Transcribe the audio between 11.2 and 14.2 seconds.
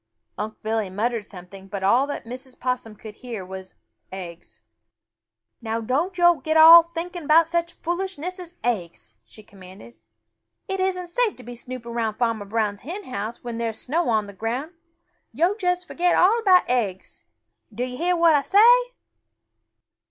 to be snooping around Farmer Brown's hen house when there's snow